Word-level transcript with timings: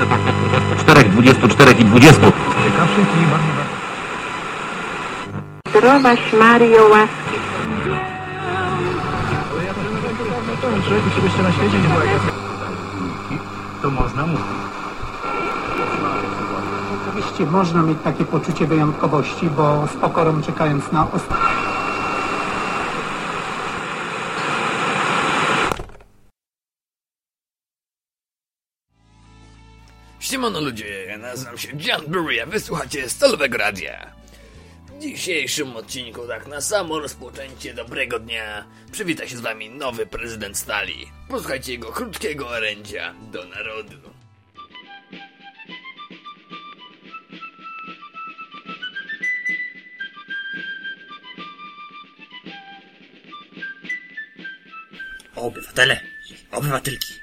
4, 0.00 1.04
24 1.10 1.72
i 1.78 1.84
20. 1.84 2.20
Ciekawszy 2.20 3.00
i 3.00 3.26
bardzo 3.26 3.60
Zdrowaś 5.78 6.32
Mario 6.32 6.88
łaski. 6.88 7.40
Człowieku, 10.86 11.10
czegoś 11.14 11.24
jeszcze 11.24 11.42
na 11.42 11.52
świecie 11.52 11.78
nie 11.78 11.88
było. 11.88 12.04
jak- 12.04 12.20
To 13.82 13.90
można 13.90 14.26
mówić. 14.26 14.44
Oczywiście 17.08 17.46
można 17.46 17.82
mieć 17.82 17.98
takie 18.04 18.24
poczucie 18.24 18.66
wyjątkowości, 18.66 19.50
bo 19.50 19.86
z 19.86 19.96
pokorą 19.96 20.42
czekając 20.42 20.92
na 20.92 21.06
ostatnie. 21.12 21.69
Siemano 30.40 30.60
ludzie, 30.60 31.04
ja 31.04 31.18
nazywam 31.18 31.58
się 31.58 31.68
John 31.80 32.06
Burry, 32.06 32.42
a 32.42 32.46
wysłuchacie 32.46 33.08
Stalowego 33.08 33.58
Radia. 33.58 34.14
W 34.86 35.02
dzisiejszym 35.02 35.76
odcinku, 35.76 36.26
tak 36.26 36.46
na 36.46 36.60
samo 36.60 36.98
rozpoczęcie 36.98 37.74
dobrego 37.74 38.18
dnia, 38.18 38.64
przywita 38.92 39.28
się 39.28 39.36
z 39.36 39.40
wami 39.40 39.70
nowy 39.70 40.06
prezydent 40.06 40.58
Stali. 40.58 41.06
Posłuchajcie 41.28 41.72
jego 41.72 41.92
krótkiego 41.92 42.48
orędzia 42.48 43.14
do 43.32 43.44
narodu. 43.44 43.96
Obywatele, 55.36 56.00
obywatelki. 56.50 57.14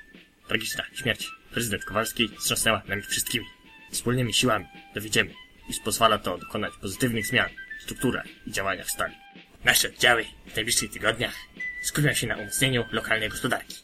Tragiczna 0.48 0.84
śmierć 0.94 1.32
prezydent 1.58 1.86
Kowalskiej 1.86 2.30
wstrząsnęła 2.30 2.82
nami 2.88 3.02
wszystkimi. 3.02 3.46
Wspólnymi 3.92 4.34
siłami 4.34 4.66
dowiedziemy, 4.96 5.34
iż 5.70 5.80
pozwala 5.80 6.18
to 6.18 6.38
dokonać 6.38 6.74
pozytywnych 6.82 7.28
zmian 7.28 7.50
w 7.80 7.84
strukturach 7.84 8.26
i 8.48 8.52
działaniach 8.52 8.90
stali. 8.90 9.16
Nasze 9.64 9.88
oddziały 9.88 10.26
w 10.48 10.56
najbliższych 10.56 10.92
tygodniach 10.92 11.34
skupią 11.84 12.14
się 12.14 12.28
na 12.28 12.36
umocnieniu 12.36 12.86
lokalnej 12.92 13.30
gospodarki. 13.30 13.76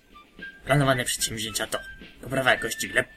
Planowane 0.65 1.05
przedsięwzięcia 1.05 1.67
to 1.67 1.79
poprawa 2.21 2.51
jakości 2.51 2.89
gleb, 2.89 3.07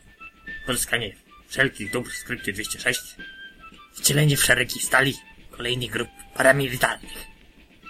pozyskanie 0.66 1.16
wszelkich 1.48 1.90
dóbr 1.90 2.10
z 2.10 2.24
krypty 2.24 2.52
206, 2.52 3.00
wcielenie 3.94 4.36
w 4.36 4.44
szeregi 4.44 4.80
stali 4.80 5.14
kolejnych 5.50 5.90
grup 5.90 6.08
paramilitarnych, 6.34 7.26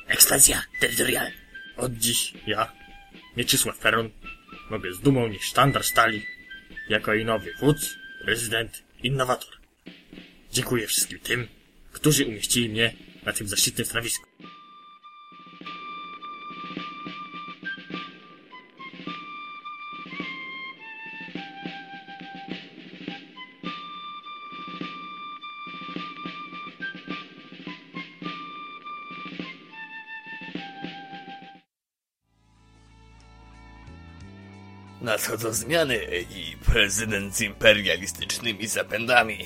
ekspansja 0.07 0.63
terytorialna. 0.81 1.37
Od 1.77 1.93
dziś 1.93 2.35
ja, 2.47 2.73
Mieczysław 3.37 3.79
Peron, 3.79 4.11
mogę 4.71 4.93
z 4.93 5.01
dumą 5.01 5.29
nieść 5.29 5.45
sztandar 5.45 5.85
stali 5.85 6.36
jako 6.89 7.15
jej 7.15 7.25
nowy 7.25 7.53
wódz, 7.61 7.97
prezydent, 8.25 8.83
innowator. 9.03 9.57
Dziękuję 10.53 10.87
wszystkim 10.87 11.19
tym, 11.19 11.49
którzy 11.93 12.27
umieścili 12.27 12.69
mnie 12.69 12.95
na 13.25 13.33
tym 13.33 13.49
zaszczytnym 13.49 13.87
stanowisku. 13.87 14.27
Nadchodzą 35.07 35.53
zmiany 35.53 36.01
i 36.31 36.57
prezydent 36.73 37.37
z 37.37 37.41
imperialistycznymi 37.41 38.67
zapędami. 38.67 39.39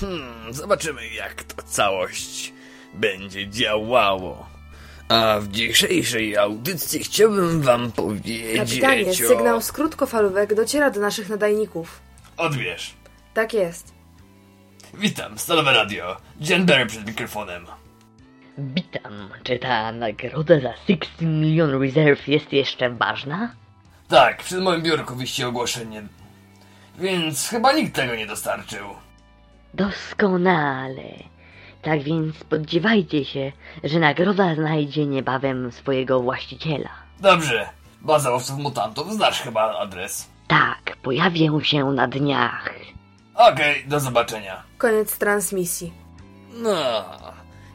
Hmm, 0.00 0.52
zobaczymy 0.52 1.08
jak 1.08 1.42
to 1.42 1.62
całość 1.62 2.52
będzie 2.94 3.48
działało. 3.48 4.46
A 5.08 5.38
w 5.40 5.48
dzisiejszej 5.48 6.36
audycji 6.36 7.04
chciałbym 7.04 7.62
wam 7.62 7.92
powiedzieć 7.92 8.56
Kapitanie, 8.56 9.10
o... 9.10 9.14
sygnał 9.14 9.60
z 9.60 9.72
krótkofalówek 9.72 10.54
dociera 10.54 10.90
do 10.90 11.00
naszych 11.00 11.28
nadajników. 11.28 12.00
Odbierz. 12.36 12.94
Tak 13.34 13.54
jest. 13.54 13.94
Witam, 14.94 15.38
Stalowe 15.38 15.72
Radio. 15.72 16.16
Jen 16.40 16.66
Berry 16.66 16.86
przed 16.86 17.06
mikrofonem. 17.06 17.66
Witam. 18.58 19.28
Czy 19.42 19.58
ta 19.58 19.92
nagroda 19.92 20.60
za 20.60 20.76
16 20.76 21.26
milion 21.26 21.82
reserve 21.82 22.28
jest 22.28 22.52
jeszcze 22.52 22.90
ważna? 22.90 23.63
Tak, 24.08 24.42
przed 24.42 24.60
moim 24.60 24.82
biurku 24.82 25.16
wisi 25.16 25.44
ogłoszenie. 25.44 26.02
Więc 26.98 27.48
chyba 27.48 27.72
nikt 27.72 27.94
tego 27.96 28.14
nie 28.14 28.26
dostarczył. 28.26 28.86
Doskonale. 29.74 31.12
Tak 31.82 32.02
więc 32.02 32.36
spodziewajcie 32.36 33.24
się, 33.24 33.52
że 33.84 33.98
nagroda 33.98 34.54
znajdzie 34.54 35.06
niebawem 35.06 35.72
swojego 35.72 36.20
właściciela. 36.20 36.90
Dobrze. 37.20 37.68
Baza 38.00 38.30
łowców 38.30 38.58
mutantów, 38.58 39.14
znasz 39.14 39.40
chyba 39.40 39.78
adres. 39.78 40.28
Tak, 40.48 40.96
pojawię 41.02 41.48
się 41.62 41.84
na 41.84 42.08
dniach. 42.08 42.74
Okej, 43.34 43.84
do 43.86 44.00
zobaczenia. 44.00 44.62
Koniec 44.78 45.18
transmisji. 45.18 45.92
No, 46.52 47.04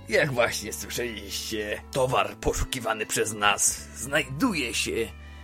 jak 0.10 0.32
właśnie 0.34 0.74
słyszeliście, 0.74 1.82
towar 1.92 2.36
poszukiwany 2.36 3.06
przez 3.06 3.34
nas 3.34 3.90
znajduje 3.96 4.74
się 4.74 4.92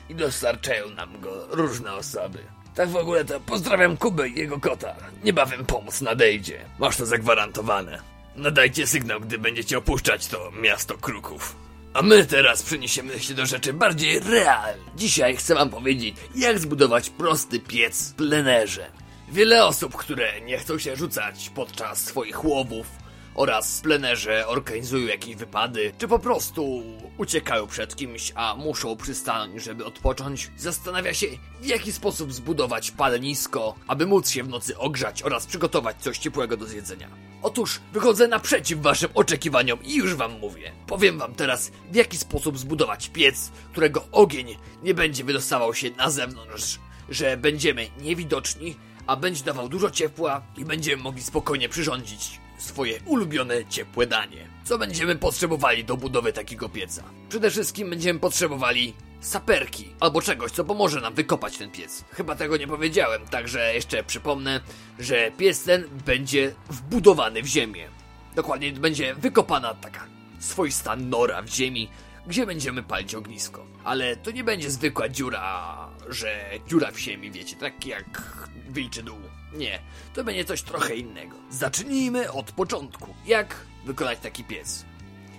i 0.10 0.16
dostarczają 0.16 0.90
nam 0.90 1.22
go 1.22 1.48
różne 1.50 1.94
osoby. 1.94 2.40
Tak 2.76 2.90
w 2.90 2.96
ogóle 2.96 3.26
to 3.26 3.40
pozdrawiam 3.40 3.98
Kubę 3.98 4.30
i 4.30 4.40
jego 4.40 4.60
kota. 4.60 4.96
Niebawem 5.24 5.66
pomoc 5.66 6.02
nadejdzie. 6.02 6.66
Masz 6.80 6.98
to 6.98 7.06
zagwarantowane. 7.06 8.00
Nadajcie 8.36 8.88
sygnał, 8.88 9.20
gdy 9.20 9.38
będziecie 9.38 9.78
opuszczać 9.78 10.28
to 10.28 10.52
miasto 10.62 10.98
kruków. 10.98 11.56
A 11.94 12.02
my 12.02 12.26
teraz 12.26 12.64
przeniesiemy 12.64 13.20
się 13.20 13.34
do 13.34 13.46
rzeczy 13.46 13.74
bardziej 13.74 14.20
realnych. 14.20 14.96
Dzisiaj 14.96 15.38
chcę 15.38 15.56
wam 15.56 15.70
powiedzieć, 15.70 16.16
jak 16.36 16.60
zbudować 16.60 17.10
prosty 17.10 17.60
piec 17.60 18.12
w 18.12 18.16
plenerze. 18.16 18.92
Wiele 19.32 19.66
osób, 19.66 19.96
które 19.96 20.42
nie 20.42 20.58
chcą 20.58 20.80
się 20.80 20.96
rzucać 20.96 21.50
podczas 21.50 22.04
swoich 22.04 22.46
łowów 22.46 22.88
oraz 23.36 23.82
plenerze 23.82 24.48
organizują 24.48 25.08
jakieś 25.08 25.36
wypady, 25.36 25.94
czy 25.98 26.08
po 26.08 26.20
prostu 26.20 26.84
uciekają 27.18 27.68
przed 27.68 27.96
kimś, 27.96 28.32
a 28.36 28.56
muszą 28.56 28.98
przystanąć, 28.98 29.64
żeby 29.64 29.86
odpocząć, 29.86 30.52
zastanawia 30.58 31.14
się, 31.14 31.28
w 31.62 31.66
jaki 31.66 31.92
sposób 31.92 32.34
zbudować 32.34 32.92
palenisko, 32.92 33.76
aby 33.88 34.06
móc 34.06 34.30
się 34.30 34.44
w 34.44 34.50
nocy 34.50 34.78
ogrzać 34.78 35.24
oraz 35.24 35.46
przygotować 35.46 35.98
coś 36.00 36.18
ciepłego 36.18 36.58
do 36.58 36.66
zjedzenia. 36.66 37.10
Otóż 37.42 37.80
wychodzę 37.94 38.28
naprzeciw 38.28 38.82
waszym 38.82 39.10
oczekiwaniom 39.14 39.84
i 39.84 39.96
już 39.96 40.16
wam 40.16 40.40
mówię. 40.40 40.72
Powiem 40.88 41.20
wam 41.20 41.36
teraz, 41.36 41.72
w 41.92 41.96
jaki 41.96 42.18
sposób 42.18 42.58
zbudować 42.58 43.10
piec, 43.10 43.52
którego 43.72 44.08
ogień 44.12 44.58
nie 44.84 44.94
będzie 44.94 45.24
wydostawał 45.24 45.74
się 45.74 45.92
na 45.92 46.10
zewnątrz, 46.10 46.80
że 47.10 47.38
będziemy 47.38 47.88
niewidoczni, 48.02 48.76
a 49.08 49.16
będzie 49.16 49.44
dawał 49.44 49.70
dużo 49.70 49.92
ciepła 49.92 50.42
i 50.58 50.66
będziemy 50.66 51.04
mogli 51.04 51.24
spokojnie 51.24 51.70
przyrządzić 51.70 52.45
swoje 52.58 53.00
ulubione 53.06 53.66
ciepłe 53.66 54.08
danie. 54.08 54.48
Co 54.64 54.78
będziemy 54.78 55.16
potrzebowali 55.16 55.84
do 55.84 55.98
budowy 55.98 56.34
takiego 56.34 56.70
pieca? 56.70 57.04
Przede 57.30 57.52
wszystkim 57.52 57.90
będziemy 57.90 58.20
potrzebowali 58.20 58.94
saperki 59.20 59.94
albo 60.00 60.22
czegoś, 60.22 60.52
co 60.52 60.66
pomoże 60.66 61.02
nam 61.02 61.14
wykopać 61.14 61.58
ten 61.58 61.72
piec. 61.72 62.04
Chyba 62.12 62.36
tego 62.36 62.58
nie 62.58 62.68
powiedziałem, 62.68 63.28
także 63.28 63.74
jeszcze 63.74 64.04
przypomnę, 64.04 64.62
że 65.00 65.32
piec 65.32 65.64
ten 65.64 65.84
będzie 66.06 66.56
wbudowany 66.70 67.42
w 67.42 67.46
ziemię. 67.46 67.88
Dokładnie 68.36 68.72
będzie 68.72 69.16
wykopana 69.16 69.74
taka 69.74 70.06
swoista 70.40 70.96
nora 70.96 71.42
w 71.42 71.50
ziemi, 71.50 71.90
gdzie 72.28 72.46
będziemy 72.46 72.84
palić 72.84 73.16
ognisko. 73.16 73.66
Ale 73.84 74.16
to 74.16 74.32
nie 74.32 74.44
będzie 74.44 74.72
zwykła 74.72 75.10
dziura, 75.10 75.78
że 76.10 76.50
dziura 76.68 76.92
w 76.92 76.98
ziemi, 76.98 77.32
wiecie, 77.32 77.56
tak 77.56 77.86
jak 77.86 78.40
wilczy 78.70 79.04
dół. 79.04 79.20
Nie, 79.56 79.80
to 80.14 80.24
będzie 80.24 80.46
coś 80.46 80.62
trochę 80.62 80.96
innego. 80.96 81.36
Zacznijmy 81.50 82.32
od 82.32 82.52
początku. 82.52 83.16
Jak 83.26 83.56
wykonać 83.86 84.20
taki 84.20 84.44
piec? 84.44 84.86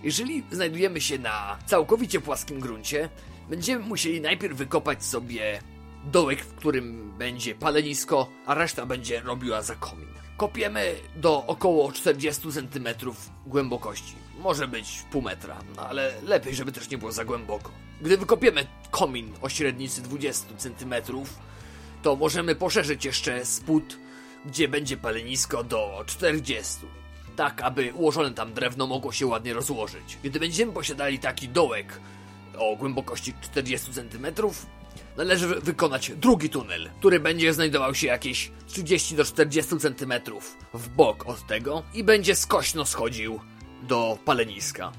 Jeżeli 0.02 0.44
znajdujemy 0.50 1.00
się 1.00 1.18
na 1.18 1.58
całkowicie 1.66 2.20
płaskim 2.20 2.60
gruncie, 2.60 3.08
będziemy 3.48 3.84
musieli 3.84 4.20
najpierw 4.20 4.56
wykopać 4.56 5.04
sobie 5.04 5.60
dołek, 6.04 6.40
w 6.44 6.54
którym 6.54 7.12
będzie 7.18 7.54
palenisko, 7.54 8.28
a 8.46 8.54
reszta 8.54 8.86
będzie 8.86 9.20
robiła 9.20 9.62
za 9.62 9.74
komin. 9.74 10.08
Kopiemy 10.36 10.94
do 11.16 11.46
około 11.46 11.92
40 11.92 12.52
cm 12.52 12.88
głębokości. 13.46 14.14
Może 14.38 14.68
być 14.68 15.04
pół 15.10 15.22
metra, 15.22 15.56
no 15.76 15.88
ale 15.88 16.12
lepiej, 16.22 16.54
żeby 16.54 16.72
też 16.72 16.90
nie 16.90 16.98
było 16.98 17.12
za 17.12 17.24
głęboko. 17.24 17.70
Gdy 18.00 18.18
wykopiemy 18.18 18.66
komin 18.90 19.32
o 19.42 19.48
średnicy 19.48 20.02
20 20.02 20.46
cm, 20.56 20.94
to 22.02 22.16
możemy 22.16 22.54
poszerzyć 22.54 23.04
jeszcze 23.04 23.44
spód, 23.44 23.98
gdzie 24.46 24.68
będzie 24.68 24.96
palenisko 24.96 25.64
do 25.64 26.04
40. 26.06 26.74
Tak, 27.36 27.62
aby 27.62 27.92
ułożone 27.94 28.30
tam 28.30 28.52
drewno 28.54 28.86
mogło 28.86 29.12
się 29.12 29.26
ładnie 29.26 29.54
rozłożyć. 29.54 30.18
Gdy 30.24 30.40
będziemy 30.40 30.72
posiadali 30.72 31.18
taki 31.18 31.48
dołek 31.48 32.00
o 32.58 32.76
głębokości 32.76 33.34
40 33.42 33.92
cm, 33.92 34.26
należy 35.16 35.48
wy- 35.48 35.60
wykonać 35.60 36.10
drugi 36.16 36.50
tunel, 36.50 36.90
który 36.98 37.20
będzie 37.20 37.54
znajdował 37.54 37.94
się 37.94 38.06
jakieś 38.06 38.50
30 38.66 39.14
do 39.16 39.24
40 39.24 39.76
cm 39.78 40.12
w 40.74 40.88
bok 40.88 41.26
od 41.28 41.46
tego 41.46 41.82
i 41.94 42.04
będzie 42.04 42.34
skośno 42.36 42.84
schodził 42.86 43.40
do 43.82 44.18
paleniska. 44.24 44.92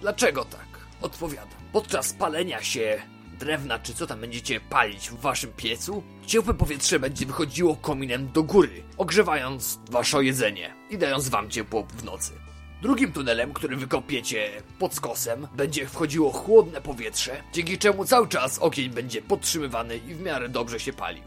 Dlaczego 0.00 0.44
tak? 0.44 0.68
Odpowiadam. 1.00 1.58
Podczas 1.72 2.12
palenia 2.12 2.62
się 2.62 3.02
drewna, 3.38 3.78
czy 3.78 3.94
co 3.94 4.06
tam 4.06 4.20
będziecie 4.20 4.60
palić 4.60 5.10
w 5.10 5.20
waszym 5.20 5.52
piecu, 5.52 6.02
ciepłe 6.26 6.54
powietrze 6.54 6.98
będzie 6.98 7.26
wychodziło 7.26 7.76
kominem 7.76 8.32
do 8.32 8.42
góry, 8.42 8.82
ogrzewając 8.96 9.78
wasze 9.90 10.24
jedzenie 10.24 10.74
i 10.90 10.98
dając 10.98 11.28
wam 11.28 11.50
ciepło 11.50 11.86
w 11.96 12.04
nocy. 12.04 12.32
Drugim 12.82 13.12
tunelem, 13.12 13.52
który 13.52 13.76
wykopiecie 13.76 14.50
pod 14.78 14.94
skosem, 14.94 15.48
będzie 15.56 15.86
wchodziło 15.86 16.32
chłodne 16.32 16.80
powietrze, 16.80 17.42
dzięki 17.52 17.78
czemu 17.78 18.04
cały 18.04 18.28
czas 18.28 18.58
ogień 18.58 18.90
będzie 18.90 19.22
podtrzymywany 19.22 19.96
i 19.96 20.14
w 20.14 20.20
miarę 20.20 20.48
dobrze 20.48 20.80
się 20.80 20.92
palił. 20.92 21.24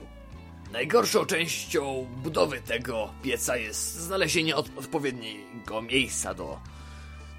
Najgorszą 0.72 1.26
częścią 1.26 2.08
budowy 2.24 2.62
tego 2.62 3.14
pieca 3.24 3.58
jest 3.58 3.96
znalezienie 3.96 4.56
od 4.56 4.70
odpowiedniego 4.78 5.82
miejsca 5.82 6.34
do 6.34 6.60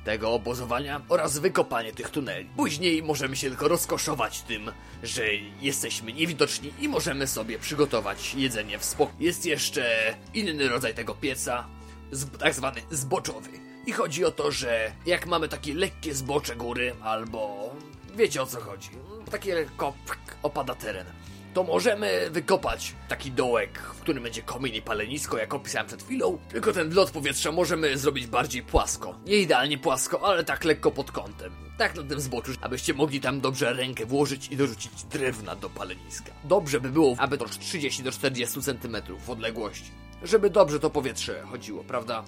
tego 0.05 0.33
obozowania 0.33 1.01
oraz 1.09 1.39
wykopanie 1.39 1.93
tych 1.93 2.11
tuneli. 2.11 2.49
Później 2.57 3.03
możemy 3.03 3.37
się 3.37 3.49
tylko 3.49 3.69
rozkoszować 3.69 4.43
tym, 4.43 4.73
że 5.03 5.25
jesteśmy 5.61 6.13
niewidoczni 6.13 6.73
i 6.81 6.89
możemy 6.89 7.27
sobie 7.27 7.59
przygotować 7.59 8.35
jedzenie 8.35 8.79
w 8.79 8.85
spokoju. 8.85 9.17
Jest 9.21 9.47
jeszcze 9.47 10.15
inny 10.35 10.69
rodzaj 10.69 10.95
tego 10.95 11.15
pieca, 11.15 11.67
tak 12.39 12.55
zwany 12.55 12.81
zboczowy. 12.91 13.51
I 13.87 13.93
chodzi 13.93 14.25
o 14.25 14.31
to, 14.31 14.51
że 14.51 14.93
jak 15.07 15.27
mamy 15.27 15.49
takie 15.49 15.75
lekkie 15.75 16.15
zbocze 16.15 16.57
góry, 16.57 16.95
albo 17.03 17.71
wiecie 18.17 18.43
o 18.43 18.47
co 18.47 18.61
chodzi, 18.61 18.91
takie 19.31 19.55
lekko 19.55 19.95
opada 20.43 20.75
teren, 20.75 21.07
to 21.55 21.63
możemy 21.63 22.31
wykopać 22.31 22.95
taki 23.09 23.31
dołek, 23.31 23.79
w 23.79 24.01
którym 24.01 24.23
będzie 24.23 24.43
komin 24.43 24.75
i 24.75 24.83
palenisko, 24.83 25.39
jak 25.39 25.55
opisałem 25.55 25.87
przed 25.87 26.03
chwilą, 26.03 26.39
tylko 26.49 26.73
ten 26.73 26.91
wlot 26.91 27.11
powietrza 27.11 27.53
możemy 27.53 27.99
zrobić 27.99 28.27
bardziej 28.27 28.63
płasko. 28.63 29.19
Nie 29.27 29.37
idealnie 29.37 29.79
płasko, 29.79 30.29
ale 30.29 30.45
tak 30.45 30.65
lekko 30.65 30.91
pod 30.91 31.13
kątem. 31.13 31.53
Tak 31.79 31.97
na 31.97 32.03
tym 32.03 32.21
zboczu, 32.21 32.53
abyście 32.61 32.95
mogli 32.95 33.21
tam 33.21 33.41
dobrze 33.41 33.73
rękę 33.73 34.07
włożyć 34.07 34.49
i 34.49 34.57
dorzucić 34.57 35.05
drewna 35.05 35.57
do 35.57 35.71
paleniska. 35.71 36.33
Dobrze 36.45 36.81
by 36.81 36.89
było, 36.89 37.15
aby 37.19 37.39
to 37.39 37.45
30 37.45 38.03
do 38.03 38.13
40 38.13 38.63
cm 38.63 38.97
w 39.19 39.31
odległości. 39.31 39.91
Żeby 40.23 40.51
dobrze 40.51 40.81
to 40.81 40.91
powietrze 40.91 41.43
chodziło, 41.43 41.85
prawda? 41.85 42.25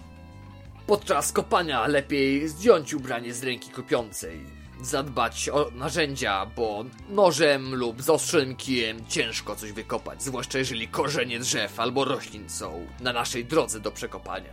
Podczas 0.87 1.33
kopania 1.33 1.87
lepiej 1.87 2.49
zdjąć 2.49 2.95
ubranie 2.95 3.35
z 3.35 3.45
ręki 3.45 3.71
kopiącej. 3.71 4.64
Zadbać 4.83 5.49
o 5.49 5.71
narzędzia, 5.75 6.47
bo 6.57 6.85
nożem 7.09 7.75
lub 7.75 8.03
zaostrzonym 8.03 8.57
kijem 8.57 9.07
ciężko 9.09 9.57
coś 9.57 9.73
wykopać, 9.73 10.23
zwłaszcza 10.23 10.59
jeżeli 10.59 10.89
korzenie 10.89 11.39
drzew 11.39 11.81
albo 11.81 12.05
roślin 12.05 12.51
są 12.51 12.87
na 13.01 13.13
naszej 13.13 13.45
drodze 13.45 13.81
do 13.81 13.93
przekopania. 13.93 14.53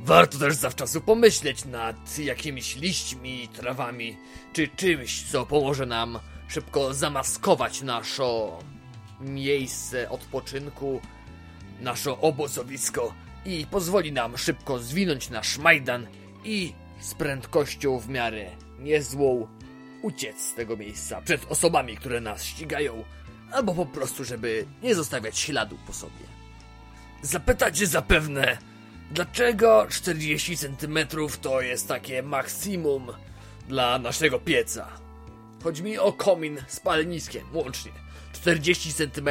Warto 0.00 0.38
też 0.38 0.54
zawczasu 0.54 1.00
pomyśleć 1.00 1.64
nad 1.64 2.18
jakimiś 2.18 2.76
liśćmi, 2.76 3.48
trawami, 3.48 4.16
czy 4.52 4.68
czymś, 4.68 5.22
co 5.22 5.46
pomoże 5.46 5.86
nam 5.86 6.18
szybko 6.48 6.94
zamaskować 6.94 7.82
nasze 7.82 8.50
miejsce 9.20 10.10
odpoczynku, 10.10 11.00
nasze 11.80 12.20
obozowisko 12.20 13.14
i 13.44 13.66
pozwoli 13.70 14.12
nam 14.12 14.38
szybko 14.38 14.78
zwinąć 14.78 15.30
nasz 15.30 15.58
Majdan 15.58 16.06
i 16.44 16.72
z 17.00 17.14
prędkością 17.14 17.98
w 17.98 18.08
miarę 18.08 18.65
niezłą 18.78 19.48
uciec 20.02 20.40
z 20.40 20.54
tego 20.54 20.76
miejsca 20.76 21.20
przed 21.22 21.44
osobami, 21.52 21.96
które 21.96 22.20
nas 22.20 22.44
ścigają, 22.44 23.04
albo 23.52 23.74
po 23.74 23.86
prostu, 23.86 24.24
żeby 24.24 24.66
nie 24.82 24.94
zostawiać 24.94 25.38
śladu 25.38 25.78
po 25.86 25.92
sobie. 25.92 26.26
Zapytacie 27.22 27.86
zapewne, 27.86 28.58
dlaczego 29.10 29.86
40 29.90 30.56
cm 30.56 30.98
to 31.42 31.60
jest 31.60 31.88
takie 31.88 32.22
maksimum 32.22 33.06
dla 33.68 33.98
naszego 33.98 34.38
pieca. 34.38 34.88
Chodzi 35.64 35.82
mi 35.82 35.98
o 35.98 36.12
komin 36.12 36.62
z 36.68 36.80
łącznie. 37.52 37.92
40 38.32 38.92
cm 38.92 39.28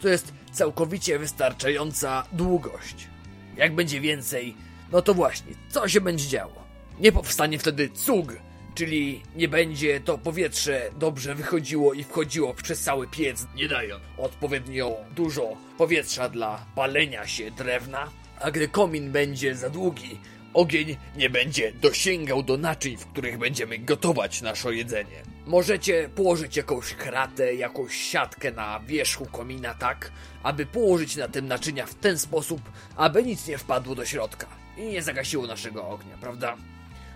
to 0.00 0.08
jest 0.08 0.32
całkowicie 0.52 1.18
wystarczająca 1.18 2.24
długość. 2.32 3.08
Jak 3.56 3.74
będzie 3.74 4.00
więcej, 4.00 4.56
no 4.92 5.02
to 5.02 5.14
właśnie, 5.14 5.52
co 5.68 5.88
się 5.88 6.00
będzie 6.00 6.28
działo? 6.28 6.69
Nie 7.00 7.12
powstanie 7.12 7.58
wtedy 7.58 7.88
cug, 7.88 8.36
czyli 8.74 9.22
nie 9.36 9.48
będzie 9.48 10.00
to 10.00 10.18
powietrze 10.18 10.90
dobrze 10.98 11.34
wychodziło 11.34 11.94
i 11.94 12.04
wchodziło 12.04 12.54
przez 12.54 12.80
cały 12.80 13.08
piec, 13.08 13.46
nie 13.54 13.68
dając 13.68 14.02
odpowiednio 14.18 14.96
dużo 15.16 15.56
powietrza 15.78 16.28
dla 16.28 16.66
palenia 16.74 17.26
się 17.26 17.50
drewna, 17.50 18.10
a 18.40 18.50
gdy 18.50 18.68
komin 18.68 19.12
będzie 19.12 19.54
za 19.54 19.70
długi, 19.70 20.18
ogień 20.54 20.96
nie 21.16 21.30
będzie 21.30 21.72
dosięgał 21.72 22.42
do 22.42 22.56
naczyń, 22.56 22.96
w 22.96 23.06
których 23.06 23.38
będziemy 23.38 23.78
gotować 23.78 24.42
nasze 24.42 24.74
jedzenie. 24.74 25.22
Możecie 25.46 26.10
położyć 26.14 26.56
jakąś 26.56 26.94
kratę, 26.94 27.54
jakąś 27.54 27.94
siatkę 27.96 28.52
na 28.52 28.80
wierzchu 28.80 29.26
komina 29.26 29.74
tak, 29.74 30.12
aby 30.42 30.66
położyć 30.66 31.16
na 31.16 31.28
tym 31.28 31.48
naczynia 31.48 31.86
w 31.86 31.94
ten 31.94 32.18
sposób, 32.18 32.60
aby 32.96 33.22
nic 33.22 33.46
nie 33.46 33.58
wpadło 33.58 33.94
do 33.94 34.06
środka 34.06 34.46
i 34.76 34.82
nie 34.82 35.02
zagasiło 35.02 35.46
naszego 35.46 35.88
ognia, 35.88 36.16
prawda? 36.20 36.56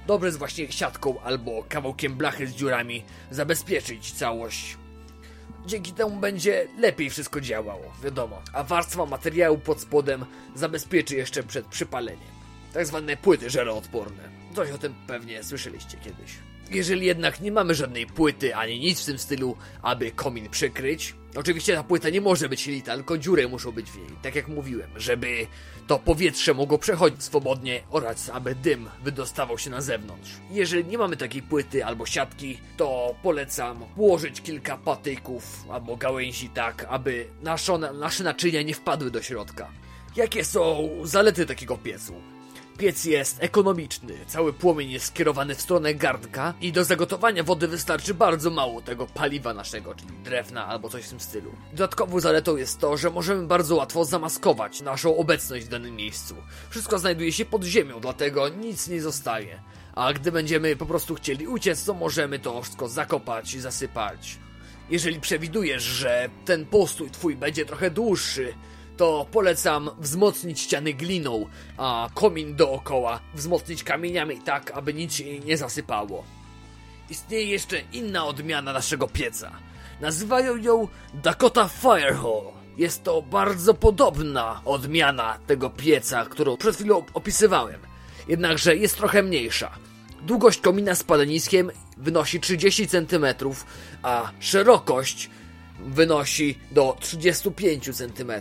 Dobrze 0.06 0.26
jest 0.26 0.38
właśnie 0.38 0.72
siatką 0.72 1.20
albo 1.20 1.64
kawałkiem 1.68 2.14
blachy 2.14 2.46
z 2.46 2.54
dziurami 2.54 3.04
zabezpieczyć 3.30 4.12
całość. 4.12 4.76
Dzięki 5.66 5.92
temu 5.92 6.20
będzie 6.20 6.68
lepiej 6.78 7.10
wszystko 7.10 7.40
działało, 7.40 7.92
wiadomo. 8.04 8.42
A 8.52 8.64
warstwa 8.64 9.06
materiału 9.06 9.58
pod 9.58 9.80
spodem 9.80 10.24
zabezpieczy 10.54 11.16
jeszcze 11.16 11.42
przed 11.42 11.66
przypaleniem. 11.66 12.34
Tak 12.72 12.86
zwane 12.86 13.16
płyty 13.16 13.50
żeroodporne. 13.50 14.22
Coś 14.54 14.70
o 14.70 14.78
tym 14.78 14.94
pewnie 15.06 15.44
słyszeliście 15.44 15.96
kiedyś. 15.96 16.38
Jeżeli 16.70 17.06
jednak 17.06 17.40
nie 17.40 17.52
mamy 17.52 17.74
żadnej 17.74 18.06
płyty 18.06 18.56
ani 18.56 18.80
nic 18.80 19.02
w 19.02 19.06
tym 19.06 19.18
stylu, 19.18 19.56
aby 19.82 20.10
komin 20.10 20.50
przykryć, 20.50 21.14
oczywiście 21.36 21.74
ta 21.74 21.82
płyta 21.82 22.10
nie 22.10 22.20
może 22.20 22.48
być 22.48 22.66
lita, 22.66 22.94
tylko 22.94 23.18
dziury 23.18 23.48
muszą 23.48 23.72
być 23.72 23.90
w 23.90 23.96
niej, 23.96 24.06
tak 24.22 24.34
jak 24.34 24.48
mówiłem, 24.48 24.90
żeby 24.96 25.46
to 25.86 25.98
powietrze 25.98 26.54
mogło 26.54 26.78
przechodzić 26.78 27.22
swobodnie 27.22 27.82
oraz 27.90 28.30
aby 28.30 28.54
dym 28.54 28.88
wydostawał 29.02 29.58
się 29.58 29.70
na 29.70 29.80
zewnątrz. 29.80 30.30
Jeżeli 30.50 30.84
nie 30.84 30.98
mamy 30.98 31.16
takiej 31.16 31.42
płyty 31.42 31.84
albo 31.84 32.06
siatki, 32.06 32.58
to 32.76 33.14
polecam 33.22 33.84
położyć 33.96 34.40
kilka 34.40 34.76
patyków 34.76 35.64
albo 35.70 35.96
gałęzi 35.96 36.48
tak, 36.48 36.86
aby 36.88 37.26
nasze, 37.42 37.78
nasze 37.78 38.24
naczynia 38.24 38.62
nie 38.62 38.74
wpadły 38.74 39.10
do 39.10 39.22
środka. 39.22 39.70
Jakie 40.16 40.44
są 40.44 40.90
zalety 41.04 41.46
takiego 41.46 41.78
piecu? 41.78 42.33
Piec 42.78 43.04
jest 43.04 43.36
ekonomiczny, 43.42 44.14
cały 44.26 44.52
płomień 44.52 44.90
jest 44.90 45.06
skierowany 45.06 45.54
w 45.54 45.60
stronę 45.60 45.94
garnka 45.94 46.54
i 46.60 46.72
do 46.72 46.84
zagotowania 46.84 47.42
wody 47.42 47.68
wystarczy 47.68 48.14
bardzo 48.14 48.50
mało 48.50 48.82
tego 48.82 49.06
paliwa 49.06 49.54
naszego, 49.54 49.94
czyli 49.94 50.12
drewna 50.24 50.66
albo 50.66 50.88
coś 50.88 51.04
w 51.04 51.08
tym 51.08 51.20
stylu. 51.20 51.50
Dodatkową 51.72 52.20
zaletą 52.20 52.56
jest 52.56 52.80
to, 52.80 52.96
że 52.96 53.10
możemy 53.10 53.46
bardzo 53.46 53.76
łatwo 53.76 54.04
zamaskować 54.04 54.80
naszą 54.80 55.16
obecność 55.16 55.66
w 55.66 55.68
danym 55.68 55.96
miejscu. 55.96 56.34
Wszystko 56.70 56.98
znajduje 56.98 57.32
się 57.32 57.44
pod 57.44 57.64
ziemią, 57.64 58.00
dlatego 58.00 58.48
nic 58.48 58.88
nie 58.88 59.02
zostaje. 59.02 59.62
A 59.94 60.12
gdy 60.12 60.32
będziemy 60.32 60.76
po 60.76 60.86
prostu 60.86 61.14
chcieli 61.14 61.46
uciec, 61.46 61.84
to 61.84 61.94
możemy 61.94 62.38
to 62.38 62.62
wszystko 62.62 62.88
zakopać 62.88 63.54
i 63.54 63.60
zasypać. 63.60 64.38
Jeżeli 64.90 65.20
przewidujesz, 65.20 65.82
że 65.82 66.28
ten 66.44 66.66
postój 66.66 67.10
twój 67.10 67.36
będzie 67.36 67.64
trochę 67.66 67.90
dłuższy, 67.90 68.54
to 68.96 69.26
polecam 69.32 69.90
wzmocnić 69.98 70.60
ściany 70.60 70.94
gliną, 70.94 71.46
a 71.76 72.08
komin 72.14 72.56
dookoła 72.56 73.20
wzmocnić 73.34 73.84
kamieniami 73.84 74.40
tak, 74.40 74.70
aby 74.70 74.94
nic 74.94 75.22
nie 75.44 75.56
zasypało. 75.56 76.24
Istnieje 77.10 77.46
jeszcze 77.46 77.80
inna 77.92 78.26
odmiana 78.26 78.72
naszego 78.72 79.08
pieca. 79.08 79.52
Nazywają 80.00 80.56
ją 80.56 80.88
Dakota 81.14 81.68
Firehall. 81.68 82.52
Jest 82.76 83.02
to 83.04 83.22
bardzo 83.22 83.74
podobna 83.74 84.60
odmiana 84.64 85.38
tego 85.46 85.70
pieca, 85.70 86.24
którą 86.24 86.56
przed 86.56 86.76
chwilą 86.76 87.04
opisywałem. 87.14 87.80
Jednakże 88.28 88.76
jest 88.76 88.96
trochę 88.96 89.22
mniejsza. 89.22 89.70
Długość 90.22 90.60
komina 90.60 90.94
z 90.94 91.02
paleniskiem 91.02 91.70
wynosi 91.96 92.40
30 92.40 92.88
cm, 92.88 93.26
a 94.02 94.30
szerokość 94.40 95.30
wynosi 95.80 96.58
do 96.70 96.96
35 97.00 97.96
cm. 97.96 98.32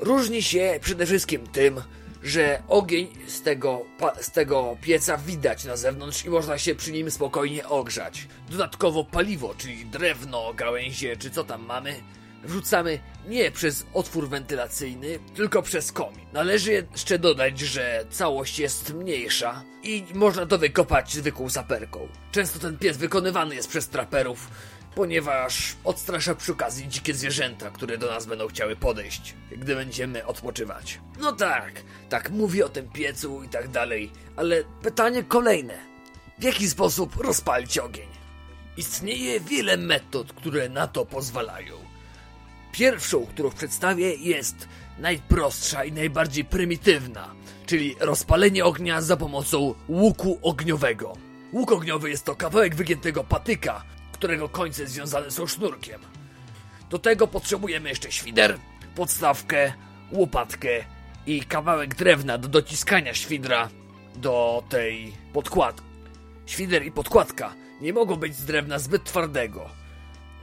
Różni 0.00 0.42
się 0.42 0.78
przede 0.82 1.06
wszystkim 1.06 1.46
tym, 1.46 1.80
że 2.22 2.62
ogień 2.68 3.08
z 3.26 3.42
tego, 3.42 3.82
z 4.20 4.30
tego 4.30 4.76
pieca 4.82 5.16
widać 5.16 5.64
na 5.64 5.76
zewnątrz 5.76 6.24
i 6.24 6.30
można 6.30 6.58
się 6.58 6.74
przy 6.74 6.92
nim 6.92 7.10
spokojnie 7.10 7.68
ogrzać. 7.68 8.28
Dodatkowo 8.50 9.04
paliwo, 9.04 9.54
czyli 9.58 9.86
drewno, 9.86 10.54
gałęzie 10.54 11.16
czy 11.16 11.30
co 11.30 11.44
tam 11.44 11.66
mamy, 11.66 11.94
wrzucamy 12.44 12.98
nie 13.28 13.50
przez 13.50 13.86
otwór 13.94 14.28
wentylacyjny, 14.28 15.18
tylko 15.34 15.62
przez 15.62 15.92
komin. 15.92 16.26
Należy 16.32 16.72
jeszcze 16.72 17.18
dodać, 17.18 17.60
że 17.60 18.04
całość 18.10 18.58
jest 18.58 18.94
mniejsza 18.94 19.64
i 19.82 20.04
można 20.14 20.46
to 20.46 20.58
wykopać 20.58 21.12
zwykłą 21.14 21.50
saperką. 21.50 22.08
Często 22.32 22.58
ten 22.58 22.78
piec 22.78 22.96
wykonywany 22.96 23.54
jest 23.54 23.68
przez 23.68 23.88
traperów 23.88 24.48
ponieważ 24.94 25.76
odstrasza 25.84 26.34
przy 26.34 26.52
okazji 26.52 26.88
dzikie 26.88 27.14
zwierzęta, 27.14 27.70
które 27.70 27.98
do 27.98 28.06
nas 28.06 28.26
będą 28.26 28.48
chciały 28.48 28.76
podejść, 28.76 29.34
gdy 29.56 29.74
będziemy 29.74 30.26
odpoczywać. 30.26 31.00
No 31.20 31.32
tak, 31.32 31.72
tak 32.08 32.30
mówię 32.30 32.66
o 32.66 32.68
tym 32.68 32.88
piecu 32.88 33.42
i 33.42 33.48
tak 33.48 33.68
dalej, 33.68 34.10
ale 34.36 34.64
pytanie 34.82 35.22
kolejne. 35.22 35.78
W 36.38 36.42
jaki 36.42 36.68
sposób 36.68 37.16
rozpalić 37.16 37.78
ogień? 37.78 38.08
Istnieje 38.76 39.40
wiele 39.40 39.76
metod, 39.76 40.32
które 40.32 40.68
na 40.68 40.86
to 40.86 41.06
pozwalają. 41.06 41.74
Pierwszą, 42.72 43.26
którą 43.26 43.50
przedstawię, 43.50 44.14
jest 44.14 44.68
najprostsza 44.98 45.84
i 45.84 45.92
najbardziej 45.92 46.44
prymitywna, 46.44 47.34
czyli 47.66 47.96
rozpalenie 48.00 48.64
ognia 48.64 49.02
za 49.02 49.16
pomocą 49.16 49.74
łuku 49.88 50.38
ogniowego. 50.42 51.16
Łuk 51.52 51.72
ogniowy 51.72 52.10
jest 52.10 52.24
to 52.24 52.34
kawałek 52.34 52.74
wygiętego 52.74 53.24
patyka, 53.24 53.82
którego 54.20 54.48
końce 54.48 54.86
związane 54.86 55.30
są 55.30 55.46
sznurkiem. 55.46 56.00
Do 56.90 56.98
tego 56.98 57.26
potrzebujemy 57.26 57.88
jeszcze 57.88 58.12
świder, 58.12 58.58
podstawkę, 58.94 59.72
łopatkę 60.12 60.68
i 61.26 61.42
kawałek 61.42 61.94
drewna 61.94 62.38
do 62.38 62.48
dociskania 62.48 63.14
świdra 63.14 63.68
do 64.16 64.64
tej 64.68 65.12
podkładki. 65.32 65.82
Świder 66.46 66.84
i 66.84 66.92
podkładka 66.92 67.54
nie 67.80 67.92
mogą 67.92 68.16
być 68.16 68.36
z 68.36 68.44
drewna 68.44 68.78
zbyt 68.78 69.04
twardego. 69.04 69.70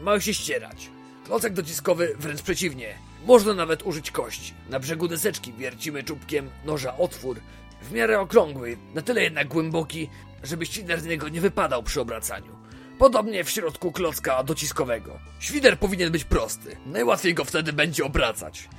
Mają 0.02 0.20
się 0.20 0.34
ścierać. 0.34 0.90
Klocek 1.26 1.54
dociskowy 1.54 2.16
wręcz 2.20 2.42
przeciwnie. 2.42 2.96
Można 3.26 3.54
nawet 3.54 3.84
użyć 3.84 4.12
kości. 4.12 4.54
Na 4.70 4.80
brzegu 4.80 5.08
deseczki 5.08 5.54
wiercimy 5.54 6.04
czubkiem 6.04 6.50
noża 6.66 6.98
otwór, 6.98 7.40
w 7.82 7.92
miarę 7.92 8.20
okrągły, 8.20 8.78
na 8.94 9.02
tyle 9.02 9.24
jednak 9.24 9.48
głęboki, 9.48 10.10
żeby 10.44 10.66
świder 10.66 11.02
z 11.02 11.06
niego 11.06 11.30
nie 11.30 11.42
wypadał 11.42 11.84
przy 11.84 12.02
obracaniu. 12.02 12.67
Podobnie 13.00 13.44
w 13.44 13.50
środku 13.50 13.92
klocka 13.92 14.44
dociskowego. 14.44 15.20
Świder 15.40 15.80
powinien 15.80 16.12
być 16.12 16.24
prosty. 16.24 16.78
Najłatwiej 16.86 17.34
go 17.34 17.46
wtedy 17.46 17.74
będzie 17.74 18.06
obracać. 18.06 18.70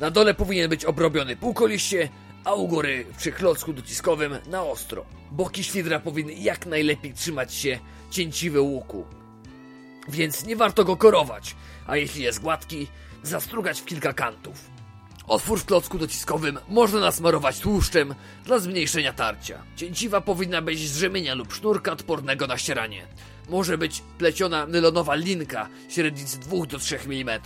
Na 0.00 0.10
dole 0.10 0.34
powinien 0.34 0.70
być 0.70 0.84
obrobiony 0.84 1.36
półkoliście, 1.36 2.08
a 2.44 2.54
u 2.54 2.68
góry 2.68 3.06
przy 3.18 3.32
klocku 3.32 3.72
dociskowym 3.72 4.38
na 4.46 4.62
ostro. 4.62 5.04
Boki 5.30 5.64
świdra 5.64 6.00
powinny 6.00 6.32
jak 6.32 6.66
najlepiej 6.66 7.14
trzymać 7.14 7.54
się 7.54 7.78
cięciwy 8.10 8.60
łuku. 8.60 9.04
Więc 10.08 10.44
nie 10.44 10.56
warto 10.56 10.84
go 10.84 10.96
korować, 10.96 11.56
a 11.86 11.96
jeśli 11.96 12.22
jest 12.22 12.40
gładki, 12.40 12.86
zastrugać 13.22 13.80
w 13.80 13.84
kilka 13.84 14.12
kantów. 14.12 14.70
Otwór 15.26 15.60
w 15.60 15.64
klocku 15.64 15.98
dociskowym 15.98 16.58
można 16.68 17.00
nasmarować 17.00 17.58
tłuszczem 17.58 18.14
dla 18.44 18.58
zmniejszenia 18.58 19.12
tarcia. 19.12 19.62
Cięciwa 19.76 20.20
powinna 20.20 20.62
być 20.62 20.88
z 20.88 20.96
rzemienia 20.96 21.34
lub 21.34 21.52
sznurka 21.52 21.92
odpornego 21.92 22.46
na 22.46 22.58
ścieranie. 22.58 23.06
Może 23.50 23.78
być 23.78 24.02
pleciona 24.18 24.66
nylonowa 24.66 25.14
linka 25.14 25.68
średnicy 25.88 26.38
2 26.40 26.66
do 26.66 26.78
3 26.78 26.98
mm. 27.06 27.40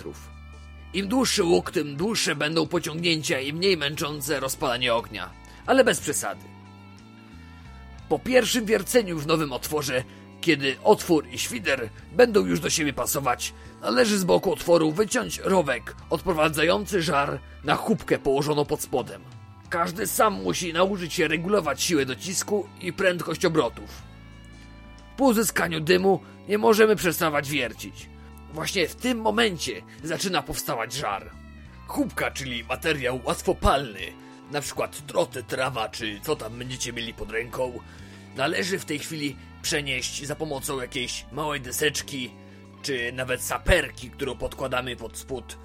Im 0.95 1.09
dłuższy 1.09 1.45
łuk, 1.45 1.71
tym 1.71 1.97
dłuższe 1.97 2.37
będą 2.37 2.67
pociągnięcia 2.67 3.41
i 3.41 3.53
mniej 3.53 3.77
męczące 3.77 4.41
rozpalanie 4.41 4.95
ognia, 4.95 5.31
ale 5.67 5.85
bez 5.85 6.01
przesady. 6.01 6.45
Po 8.09 8.19
pierwszym 8.19 8.65
wierceniu 8.65 9.19
w 9.19 9.27
nowym 9.27 9.53
otworze, 9.53 10.05
kiedy 10.41 10.77
otwór 10.83 11.27
i 11.29 11.39
świder 11.39 11.89
będą 12.13 12.47
już 12.47 12.61
do 12.61 12.71
siebie 12.71 12.93
pasować, 12.93 13.55
należy 13.83 14.19
z 14.19 14.25
boku 14.25 14.53
otworu 14.53 14.93
wyciąć 14.93 15.39
rowek 15.39 15.97
odprowadzający 16.11 17.03
żar 17.03 17.39
na 17.65 17.75
chubkę 17.75 18.19
położoną 18.19 18.65
pod 18.65 18.83
spodem. 18.83 19.23
Każdy 19.69 20.07
sam 20.07 20.43
musi 20.43 20.73
nauczyć 20.73 21.15
się 21.15 21.29
regulować 21.29 21.83
siłę 21.83 22.07
docisku 22.07 22.67
i 22.81 22.93
prędkość 22.93 23.45
obrotów. 23.45 24.14
Po 25.17 25.25
uzyskaniu 25.25 25.81
dymu 25.81 26.21
nie 26.49 26.59
możemy 26.59 26.97
przestawać 26.97 27.51
wiercić. 27.51 28.09
Właśnie 28.53 28.89
w 28.89 28.95
tym 28.95 29.21
momencie 29.21 29.83
zaczyna 30.05 30.43
powstawać 30.43 30.93
żar. 30.93 31.31
Chubka, 31.87 32.31
czyli 32.31 32.65
materiał 32.65 33.21
łatwopalny, 33.25 34.13
na 34.51 34.61
przykład 34.61 35.07
troty, 35.07 35.43
trawa 35.43 35.89
czy 35.89 36.21
co 36.23 36.37
tam 36.37 36.59
będziecie 36.59 36.93
mieli 36.93 37.15
pod 37.15 37.31
ręką, 37.31 37.81
należy 38.37 38.79
w 38.79 38.85
tej 38.85 38.99
chwili 38.99 39.37
przenieść 39.63 40.27
za 40.27 40.37
pomocą 40.37 40.81
jakiejś 40.81 41.27
małej 41.33 41.61
deseczki, 41.61 42.31
czy 42.83 43.13
nawet 43.13 43.43
saperki, 43.43 44.11
którą 44.11 44.37
podkładamy 44.37 44.97
pod 44.97 45.19
spód, 45.19 45.59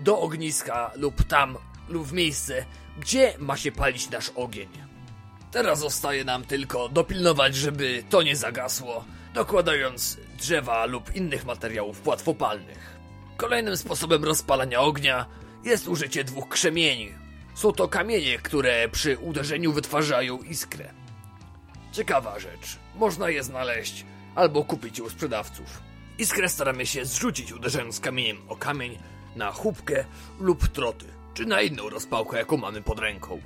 do 0.00 0.20
ogniska 0.20 0.92
lub 0.96 1.24
tam, 1.24 1.56
lub 1.88 2.06
w 2.06 2.12
miejsce, 2.12 2.64
gdzie 2.98 3.34
ma 3.38 3.56
się 3.56 3.72
palić 3.72 4.10
nasz 4.10 4.30
ogień. 4.34 4.89
Teraz 5.50 5.78
zostaje 5.78 6.24
nam 6.24 6.44
tylko 6.44 6.88
dopilnować, 6.88 7.54
żeby 7.54 8.04
to 8.10 8.22
nie 8.22 8.36
zagasło, 8.36 9.04
dokładając 9.34 10.18
drzewa 10.38 10.84
lub 10.86 11.16
innych 11.16 11.44
materiałów 11.44 12.06
łatwopalnych. 12.06 13.00
Kolejnym 13.36 13.76
sposobem 13.76 14.24
rozpalania 14.24 14.80
ognia 14.80 15.26
jest 15.64 15.88
użycie 15.88 16.24
dwóch 16.24 16.48
krzemieni. 16.48 17.14
Są 17.54 17.72
to 17.72 17.88
kamienie, 17.88 18.38
które 18.38 18.88
przy 18.88 19.18
uderzeniu 19.18 19.72
wytwarzają 19.72 20.38
iskrę. 20.38 20.90
Ciekawa 21.92 22.38
rzecz. 22.38 22.78
Można 22.94 23.28
je 23.28 23.42
znaleźć 23.42 24.06
albo 24.34 24.64
kupić 24.64 25.00
u 25.00 25.10
sprzedawców. 25.10 25.82
Iskrę 26.18 26.48
staramy 26.48 26.86
się 26.86 27.04
zrzucić 27.04 27.52
uderzając 27.52 28.00
kamieniem 28.00 28.36
o 28.48 28.56
kamień 28.56 28.98
na 29.36 29.52
chubkę 29.52 30.04
lub 30.40 30.68
troty, 30.68 31.06
czy 31.34 31.46
na 31.46 31.62
inną 31.62 31.88
rozpałkę, 31.88 32.38
jaką 32.38 32.56
mamy 32.56 32.82
pod 32.82 32.98
ręką. 32.98 33.40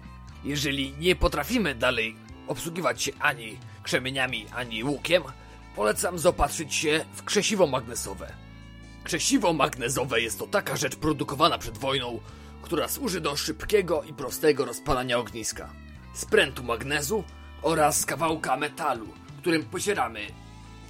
Jeżeli 0.44 0.92
nie 0.98 1.16
potrafimy 1.16 1.74
dalej 1.74 2.16
obsługiwać 2.46 3.02
się 3.02 3.12
ani 3.20 3.58
krzemieniami, 3.82 4.46
ani 4.54 4.84
łukiem, 4.84 5.22
polecam 5.76 6.18
zaopatrzyć 6.18 6.74
się 6.74 7.04
w 7.12 7.22
krzesiwo 7.24 7.66
magnesowe. 7.66 8.32
Krzesiwo 9.04 9.52
magnezowe 9.52 10.20
jest 10.20 10.38
to 10.38 10.46
taka 10.46 10.76
rzecz 10.76 10.96
produkowana 10.96 11.58
przed 11.58 11.78
wojną, 11.78 12.20
która 12.62 12.88
służy 12.88 13.20
do 13.20 13.36
szybkiego 13.36 14.02
i 14.02 14.12
prostego 14.12 14.64
rozpalania 14.64 15.18
ogniska. 15.18 15.70
Z 16.14 16.24
prętu 16.24 16.62
magnezu 16.62 17.24
oraz 17.62 18.06
kawałka 18.06 18.56
metalu, 18.56 19.08
którym 19.38 19.64
pocieramy 19.64 20.20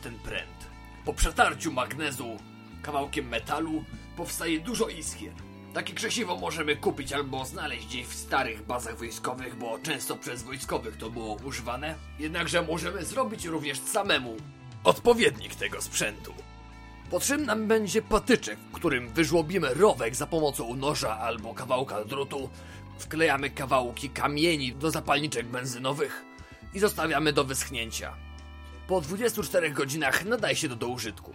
ten 0.03 0.19
pręt. 0.19 0.69
Po 1.05 1.15
przetarciu 1.15 1.73
magnezu 1.73 2.39
kawałkiem 2.83 3.29
metalu 3.29 3.85
powstaje 4.17 4.61
dużo 4.61 4.89
iskier. 4.89 5.44
Takie 5.75 5.95
krzesiwo 5.95 6.37
możemy 6.37 6.76
kupić 6.76 7.12
albo 7.12 7.45
znaleźć 7.45 7.87
gdzieś 7.87 8.07
w 8.07 8.14
starych 8.14 8.66
bazach 8.66 8.99
wojskowych, 8.99 9.57
bo 9.57 9.78
często 9.78 10.16
przez 10.16 10.43
wojskowych 10.43 10.97
to 10.97 11.11
było 11.11 11.35
używane. 11.35 11.95
Jednakże 12.19 12.62
możemy 12.62 13.04
zrobić 13.04 13.45
również 13.45 13.81
samemu 13.81 14.37
odpowiednik 14.85 15.54
tego 15.54 15.83
sprzętu. 15.83 16.35
Potrzebny 17.11 17.47
nam 17.47 17.69
będzie 17.69 18.02
patyczek, 18.02 18.59
w 18.59 18.73
którym 18.73 19.09
wyżłobimy 19.09 19.75
rowek 19.75 20.14
za 20.14 20.26
pomocą 20.26 20.75
noża 20.75 21.19
albo 21.19 21.54
kawałka 21.54 22.04
drutu, 22.04 22.50
wklejamy 22.99 23.50
kawałki 23.50 24.11
kamieni 24.11 24.73
do 24.73 24.90
zapalniczek 24.90 25.47
benzynowych 25.47 26.25
i 26.75 26.78
zostawiamy 26.78 27.33
do 27.33 27.45
wyschnięcia. 27.45 28.14
Po 28.88 29.00
24 29.00 29.71
godzinach 29.71 30.25
nadaje 30.25 30.57
się 30.57 30.69
to 30.69 30.76
do 30.76 30.88
użytku. 30.88 31.35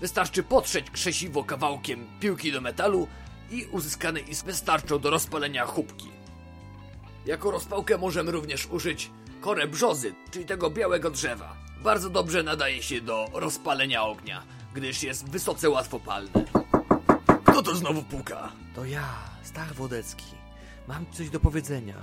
Wystarczy 0.00 0.42
potrzeć 0.42 0.90
krzesiwo 0.90 1.44
kawałkiem 1.44 2.06
piłki 2.20 2.52
do 2.52 2.60
metalu 2.60 3.08
i 3.52 3.66
uzyskane 3.66 4.20
iskry 4.20 4.52
wystarczą 4.52 4.98
do 4.98 5.10
rozpalenia 5.10 5.66
chubki. 5.66 6.08
Jako 7.26 7.50
rozpałkę 7.50 7.98
możemy 7.98 8.30
również 8.30 8.66
użyć 8.66 9.10
korę 9.40 9.66
brzozy, 9.66 10.14
czyli 10.30 10.44
tego 10.44 10.70
białego 10.70 11.10
drzewa. 11.10 11.56
Bardzo 11.82 12.10
dobrze 12.10 12.42
nadaje 12.42 12.82
się 12.82 13.00
do 13.00 13.26
rozpalenia 13.32 14.04
ognia, 14.04 14.42
gdyż 14.74 15.02
jest 15.02 15.28
wysoce 15.28 15.70
łatwopalny. 15.70 16.44
Kto 17.44 17.62
to 17.62 17.74
znowu 17.74 18.02
puka? 18.02 18.52
To 18.74 18.84
ja, 18.84 19.08
Stach 19.42 19.74
Wodecki. 19.74 20.34
Mam 20.88 21.06
coś 21.12 21.30
do 21.30 21.40
powiedzenia. 21.40 21.96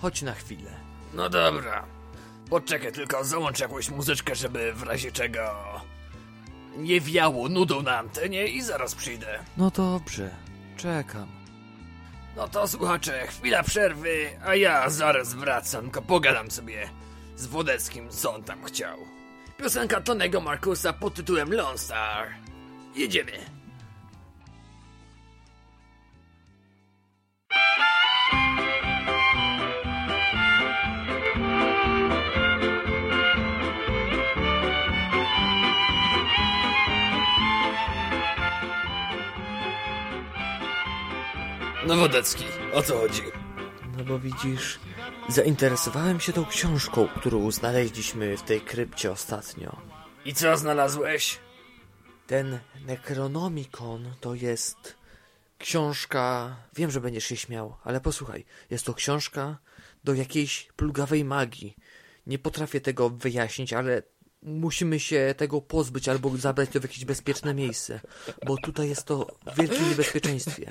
Chodź 0.00 0.22
na 0.22 0.32
chwilę. 0.34 0.70
No 1.14 1.28
dobra. 1.28 1.84
Poczekaj, 2.50 2.92
tylko 2.92 3.24
załącz 3.24 3.60
jakąś 3.60 3.90
muzyczkę, 3.90 4.34
żeby 4.34 4.72
w 4.72 4.82
razie 4.82 5.12
czego 5.12 5.40
nie 6.76 7.00
wiało 7.00 7.48
nudą 7.48 7.82
na 7.82 7.98
antenie 7.98 8.46
i 8.46 8.62
zaraz 8.62 8.94
przyjdę. 8.94 9.38
No 9.56 9.70
dobrze, 9.70 10.30
czekam. 10.76 11.28
No 12.36 12.48
to 12.48 12.68
słuchacze, 12.68 13.26
chwila 13.26 13.62
przerwy, 13.62 14.30
a 14.44 14.54
ja 14.54 14.90
zaraz 14.90 15.34
wracam, 15.34 15.82
tylko 15.82 16.02
pogadam 16.02 16.50
sobie 16.50 16.88
z 17.36 17.46
Wodeckim, 17.46 18.08
co 18.08 18.34
on 18.34 18.42
tam 18.42 18.64
chciał. 18.64 18.98
Piosenka 19.56 20.00
Tonego 20.00 20.40
Markusa 20.40 20.92
pod 20.92 21.14
tytułem 21.14 21.52
Lone 21.52 21.78
Star. 21.78 22.28
Jedziemy. 22.96 23.61
No 41.86 41.96
Wodecki, 41.96 42.44
o 42.72 42.82
co 42.82 42.98
chodzi? 42.98 43.22
No 43.98 44.04
bo 44.04 44.18
widzisz, 44.18 44.80
zainteresowałem 45.28 46.20
się 46.20 46.32
tą 46.32 46.44
książką, 46.46 47.08
którą 47.08 47.50
znaleźliśmy 47.50 48.36
w 48.36 48.42
tej 48.42 48.60
krypcie 48.60 49.12
ostatnio. 49.12 49.80
I 50.24 50.34
co 50.34 50.56
znalazłeś? 50.56 51.38
Ten 52.26 52.58
Necronomicon 52.86 54.14
to 54.20 54.34
jest 54.34 54.96
książka. 55.58 56.56
Wiem, 56.76 56.90
że 56.90 57.00
będziesz 57.00 57.24
się 57.24 57.36
śmiał, 57.36 57.76
ale 57.84 58.00
posłuchaj. 58.00 58.44
Jest 58.70 58.86
to 58.86 58.94
książka 58.94 59.58
do 60.04 60.14
jakiejś 60.14 60.68
plugawej 60.76 61.24
magii. 61.24 61.76
Nie 62.26 62.38
potrafię 62.38 62.80
tego 62.80 63.10
wyjaśnić, 63.10 63.72
ale 63.72 64.02
musimy 64.42 65.00
się 65.00 65.34
tego 65.36 65.60
pozbyć 65.60 66.08
albo 66.08 66.36
zabrać 66.36 66.70
to 66.70 66.80
w 66.80 66.82
jakieś 66.82 67.04
bezpieczne 67.04 67.54
miejsce, 67.54 68.00
bo 68.46 68.56
tutaj 68.56 68.88
jest 68.88 69.04
to 69.04 69.36
w 69.46 69.56
wielkim 69.56 69.88
niebezpieczeństwie. 69.88 70.66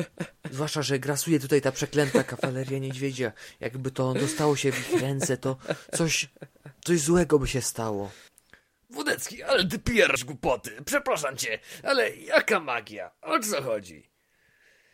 Zwłaszcza, 0.51 0.81
że 0.81 0.99
grasuje 0.99 1.39
tutaj 1.39 1.61
ta 1.61 1.71
przeklęta 1.71 2.23
kawaleria 2.23 2.79
niedźwiedzia. 2.79 3.31
Jakby 3.59 3.91
to 3.91 4.13
dostało 4.13 4.55
się 4.55 4.71
w 4.71 4.79
ich 4.79 5.01
ręce, 5.01 5.37
to 5.37 5.57
coś, 5.93 6.29
coś 6.85 6.99
złego 6.99 7.39
by 7.39 7.47
się 7.47 7.61
stało. 7.61 8.11
Wódecki, 8.89 9.43
ale 9.43 9.67
ty 9.67 9.79
pierdź 9.79 10.23
głupoty. 10.23 10.71
Przepraszam 10.85 11.37
cię, 11.37 11.59
ale 11.83 12.15
jaka 12.15 12.59
magia? 12.59 13.11
O 13.21 13.39
co 13.39 13.61
chodzi? 13.61 14.11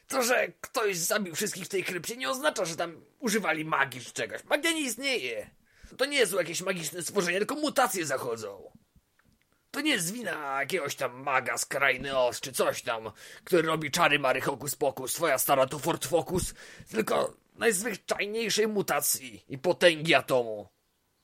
To, 0.07 0.23
że 0.23 0.47
ktoś 0.61 0.97
zabił 0.97 1.35
wszystkich 1.35 1.65
w 1.65 1.69
tej 1.69 1.83
krypcie 1.83 2.17
nie 2.17 2.29
oznacza, 2.29 2.65
że 2.65 2.75
tam 2.75 3.01
używali 3.19 3.65
magii 3.65 4.01
czy 4.01 4.13
czegoś. 4.13 4.43
Magia 4.43 4.71
nie 4.71 4.81
istnieje. 4.81 5.49
To 5.97 6.05
nie 6.05 6.27
są 6.27 6.37
jakieś 6.37 6.61
magiczne 6.61 7.01
stworzenia, 7.01 7.37
tylko 7.37 7.55
mutacje 7.55 8.05
zachodzą. 8.05 8.71
To 9.71 9.81
nie 9.81 9.91
jest 9.91 10.13
wina 10.13 10.59
jakiegoś 10.59 10.95
tam 10.95 11.23
maga 11.23 11.57
z 11.57 11.65
krainy 11.65 12.17
Oz, 12.17 12.39
czy 12.39 12.51
coś 12.51 12.81
tam, 12.81 13.11
który 13.43 13.61
robi 13.67 13.91
czary 13.91 14.19
mary 14.19 14.41
hokus 14.41 14.75
pokus, 14.75 15.13
twoja 15.13 15.37
stara 15.37 15.67
to 15.67 15.79
Fort 15.79 16.05
Focus, 16.05 16.53
tylko 16.91 17.33
najzwyczajniejszej 17.55 18.67
mutacji 18.67 19.45
i 19.49 19.57
potęgi 19.57 20.15
atomu. 20.15 20.67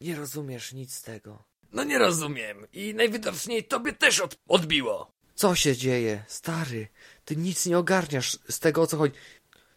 Nie 0.01 0.15
rozumiesz 0.15 0.73
nic 0.73 0.93
z 0.95 1.01
tego. 1.01 1.43
No 1.71 1.83
nie 1.83 1.97
rozumiem 1.97 2.67
i 2.73 2.93
najwidoczniej 2.93 3.63
tobie 3.63 3.93
też 3.93 4.19
od 4.19 4.37
odbiło. 4.47 5.11
Co 5.35 5.55
się 5.55 5.75
dzieje? 5.77 6.23
Stary, 6.27 6.87
ty 7.25 7.35
nic 7.35 7.65
nie 7.65 7.77
ogarniasz 7.77 8.39
z 8.49 8.59
tego, 8.59 8.81
o 8.81 8.87
co 8.87 8.97
chodzi. 8.97 9.13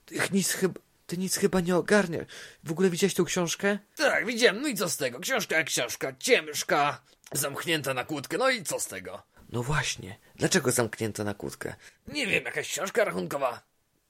Ty 0.04 0.20
nic 0.32 0.52
chyba... 0.52 0.80
Ty 1.06 1.18
nic 1.18 1.36
chyba 1.36 1.60
nie 1.60 1.76
ogarniasz. 1.76 2.26
W 2.64 2.70
ogóle 2.70 2.90
widziałeś 2.90 3.14
tą 3.14 3.24
książkę? 3.24 3.78
Tak, 3.96 4.26
widziałem, 4.26 4.62
no 4.62 4.68
i 4.68 4.74
co 4.74 4.88
z 4.88 4.96
tego? 4.96 5.20
Książka 5.20 5.56
jak 5.56 5.66
książka, 5.66 6.12
ciężka, 6.18 7.02
zamknięta 7.32 7.94
na 7.94 8.04
kłódkę, 8.04 8.38
no 8.38 8.50
i 8.50 8.62
co 8.62 8.80
z 8.80 8.86
tego? 8.86 9.22
No 9.52 9.62
właśnie. 9.62 10.18
Dlaczego 10.36 10.72
zamknięto 10.72 11.24
na 11.24 11.34
kłódkę? 11.34 11.74
Nie 12.08 12.26
wiem, 12.26 12.44
jakaś 12.44 12.68
książka 12.68 13.04
rachunkowa. 13.04 13.62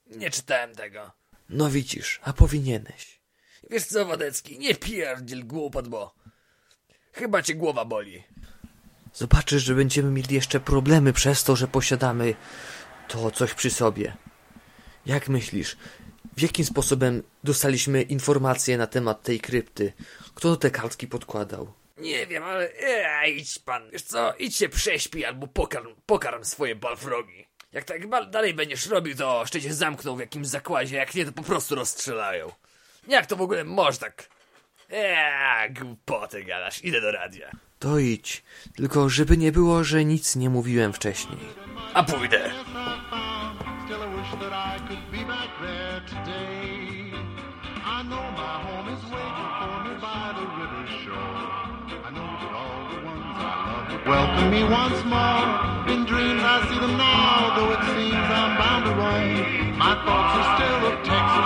Nie 0.07 0.29
czytałem 0.31 0.75
tego. 0.75 1.11
No 1.49 1.69
widzisz, 1.69 2.19
a 2.23 2.33
powinieneś. 2.33 3.19
Wiesz 3.69 3.83
co, 3.85 4.05
Wadecki, 4.05 4.59
nie 4.59 4.75
pierdziel 4.75 5.47
głupot, 5.47 5.87
bo... 5.87 6.15
Chyba 7.13 7.41
cię 7.41 7.55
głowa 7.55 7.85
boli. 7.85 8.23
Zobaczysz, 9.13 9.63
że 9.63 9.75
będziemy 9.75 10.11
mieli 10.11 10.35
jeszcze 10.35 10.59
problemy 10.59 11.13
przez 11.13 11.43
to, 11.43 11.55
że 11.55 11.67
posiadamy 11.67 12.35
to 13.07 13.31
coś 13.31 13.53
przy 13.53 13.69
sobie. 13.69 14.17
Jak 15.05 15.29
myślisz, 15.29 15.77
w 16.37 16.41
jakim 16.41 16.65
sposobem 16.65 17.23
dostaliśmy 17.43 18.01
informacje 18.01 18.77
na 18.77 18.87
temat 18.87 19.23
tej 19.23 19.39
krypty? 19.39 19.93
Kto 20.35 20.55
te 20.55 20.71
kartki 20.71 21.07
podkładał? 21.07 21.73
Nie 21.97 22.27
wiem, 22.27 22.43
ale 22.43 22.69
e, 22.79 23.29
idź 23.29 23.59
pan. 23.59 23.91
Wiesz 23.91 24.01
co, 24.01 24.33
idź 24.39 24.55
się 24.55 24.69
prześpi 24.69 25.25
albo 25.25 25.47
pokarm, 25.47 25.95
pokarm 26.05 26.43
swoje 26.43 26.75
balfrogi. 26.75 27.45
Jak 27.71 27.83
tak 27.83 28.29
dalej 28.29 28.53
będziesz 28.53 28.87
robił, 28.87 29.15
to 29.15 29.39
jeszcze 29.41 29.61
cię 29.61 29.73
zamkną 29.73 30.15
w 30.15 30.19
jakimś 30.19 30.47
zakładzie, 30.47 30.95
jak 30.95 31.15
nie, 31.15 31.25
to 31.25 31.31
po 31.31 31.43
prostu 31.43 31.75
rozstrzelają. 31.75 32.51
Jak 33.07 33.25
to 33.25 33.35
w 33.35 33.41
ogóle 33.41 33.63
może 33.63 33.97
tak? 33.97 34.29
Eee, 34.89 35.73
głupoty 35.73 36.43
gadasz, 36.43 36.83
idę 36.83 37.01
do 37.01 37.11
radia. 37.11 37.51
To 37.79 37.99
idź. 37.99 38.43
Tylko 38.75 39.09
żeby 39.09 39.37
nie 39.37 39.51
było, 39.51 39.83
że 39.83 40.05
nic 40.05 40.35
nie 40.35 40.49
mówiłem 40.49 40.93
wcześniej. 40.93 41.39
A 41.93 42.03
pójdę. 42.03 42.51
Today. 46.27 47.13
I 47.87 48.03
know 48.03 48.19
my 48.35 48.55
home 48.67 48.91
is 48.91 48.99
waiting 49.07 49.49
for 49.63 49.75
me 49.87 49.95
by 50.03 50.35
the 50.35 50.43
river 50.59 50.83
shore. 50.99 51.39
I 52.03 52.11
know 52.11 52.27
that 52.43 52.51
all 52.51 52.83
the 52.91 52.99
ones 52.99 53.31
I 53.39 53.55
love 53.63 53.87
would 53.95 54.03
welcome 54.03 54.51
me 54.51 54.63
once 54.67 54.99
more. 55.07 55.47
In 55.87 56.03
dreams, 56.03 56.43
I 56.43 56.67
see 56.67 56.79
them 56.83 56.99
now, 56.99 57.55
though 57.55 57.71
it 57.71 57.83
seems 57.95 58.27
I'm 58.27 58.59
bound 58.59 58.83
to 58.87 58.93
roam. 58.99 59.77
My 59.79 59.95
thoughts 60.03 60.35
are 60.35 60.49
still 60.59 60.81
of 60.91 60.95
Texas 61.07 61.36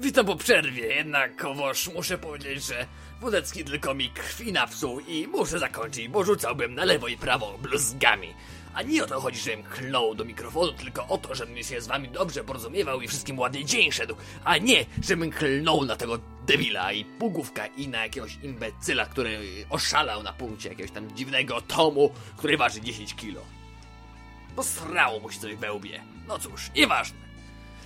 Witam 0.00 0.26
po 0.26 0.36
przerwie, 0.36 0.86
jednakowoż 0.86 1.90
muszę 1.94 2.18
powiedzieć, 2.18 2.64
że 2.64 2.86
Wódecki 3.20 3.64
tylko 3.64 3.94
mi 3.94 4.10
krwi 4.10 4.52
napsuł 4.52 5.00
i 5.00 5.26
muszę 5.26 5.58
zakończyć, 5.58 6.08
bo 6.08 6.24
rzucałbym 6.24 6.74
na 6.74 6.84
lewo 6.84 7.08
i 7.08 7.16
prawo 7.16 7.58
bluzgami. 7.62 8.34
A 8.74 8.82
nie 8.82 9.04
o 9.04 9.06
to 9.06 9.20
chodzi, 9.20 9.40
żebym 9.40 9.62
klnął 9.62 10.14
do 10.14 10.24
mikrofonu, 10.24 10.72
tylko 10.72 11.06
o 11.06 11.18
to, 11.18 11.34
żebym 11.34 11.62
się 11.62 11.80
z 11.80 11.86
wami 11.86 12.08
dobrze 12.08 12.44
porozumiewał 12.44 13.00
i 13.00 13.08
wszystkim 13.08 13.38
ładnie 13.38 13.64
dzień 13.64 13.92
szedł, 13.92 14.16
a 14.44 14.58
nie, 14.58 14.86
żebym 15.02 15.30
klnął 15.30 15.84
na 15.84 15.96
tego 15.96 16.18
debila 16.46 16.92
i 16.92 17.04
pugówka 17.04 17.66
i 17.66 17.88
na 17.88 18.02
jakiegoś 18.02 18.38
imbecyla, 18.42 19.06
który 19.06 19.38
oszalał 19.70 20.22
na 20.22 20.32
punkcie 20.32 20.68
jakiegoś 20.68 20.90
tam 20.90 21.16
dziwnego 21.16 21.60
tomu, 21.60 22.12
który 22.36 22.56
waży 22.56 22.80
10 22.80 23.14
kilo. 23.14 23.40
Posrało 24.56 25.20
mu 25.20 25.30
się 25.30 25.40
coś 25.40 25.54
we 25.54 25.72
łbie. 25.72 26.02
No 26.28 26.38
cóż, 26.38 26.70
nieważne. 26.76 27.18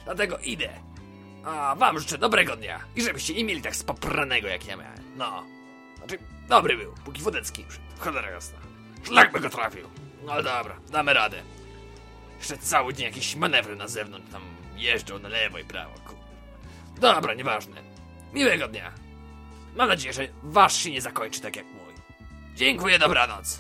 Dlatego 0.04 0.38
idę. 0.38 0.91
A 1.44 1.74
wam 1.74 1.98
życzę 1.98 2.18
dobrego 2.18 2.56
dnia 2.56 2.80
i 2.96 3.02
żebyście 3.02 3.34
nie 3.34 3.44
mieli 3.44 3.62
tak 3.62 3.76
spopranego 3.76 4.48
jak 4.48 4.66
ja 4.66 4.76
miałem. 4.76 5.16
No. 5.16 5.44
Znaczy, 5.98 6.18
dobry 6.48 6.76
był, 6.76 6.94
póki 7.04 7.22
Wodecki 7.22 7.64
przyszedł. 7.64 7.86
Cholera 7.98 8.30
jasna. 8.30 8.58
Szlak 9.02 9.32
by 9.32 9.40
go 9.40 9.50
trafił. 9.50 9.88
No 10.24 10.42
dobra, 10.42 10.76
damy 10.90 11.14
radę. 11.14 11.42
Jeszcze 12.38 12.58
cały 12.58 12.94
dzień 12.94 13.06
jakieś 13.06 13.36
manewry 13.36 13.76
na 13.76 13.88
zewnątrz 13.88 14.32
tam 14.32 14.42
jeżdżą 14.76 15.18
na 15.18 15.28
lewo 15.28 15.58
i 15.58 15.64
prawo, 15.64 15.94
kur... 16.06 16.16
Dobra, 17.00 17.34
nieważne. 17.34 17.82
Miłego 18.32 18.68
dnia. 18.68 18.92
Mam 19.76 19.88
nadzieję, 19.88 20.12
że 20.12 20.28
wasz 20.42 20.76
się 20.76 20.90
nie 20.90 21.00
zakończy 21.00 21.40
tak 21.40 21.56
jak 21.56 21.66
mój. 21.66 21.94
Dziękuję, 22.54 22.98
dobranoc. 22.98 23.58